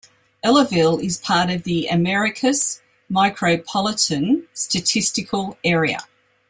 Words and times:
Ellaville 0.43 0.99
is 0.99 1.19
part 1.19 1.51
of 1.51 1.61
the 1.63 1.85
Americus 1.85 2.81
Micropolitan 3.07 4.47
Statistical 4.51 5.59
Area. 5.63 5.99